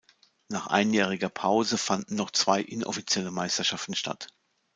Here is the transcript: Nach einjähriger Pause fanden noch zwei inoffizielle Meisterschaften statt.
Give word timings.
Nach 0.49 0.65
einjähriger 0.65 1.29
Pause 1.29 1.77
fanden 1.77 2.15
noch 2.15 2.31
zwei 2.31 2.59
inoffizielle 2.59 3.29
Meisterschaften 3.29 3.93
statt. 3.93 4.29